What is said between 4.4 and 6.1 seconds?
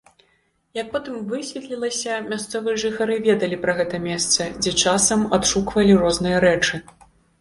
дзе часам адшуквалі